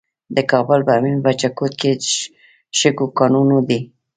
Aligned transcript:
د 0.35 0.37
کابل 0.51 0.79
په 0.87 0.93
میربچه 1.03 1.49
کوټ 1.57 1.71
کې 1.81 1.91
د 2.01 2.03
شګو 2.79 3.07
کانونه 3.17 3.57
دي. 3.69 3.79